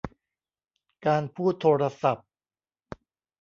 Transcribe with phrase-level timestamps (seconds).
[1.05, 2.27] การพูดโทรศัพท์